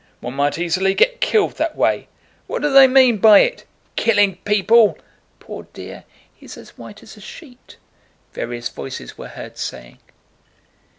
[0.19, 2.07] "One might easily get killed that way!
[2.47, 3.65] What do they mean by it?
[3.95, 4.97] Killing people!
[5.39, 9.99] Poor dear, he's as white as a sheet!"—various voices were heard saying.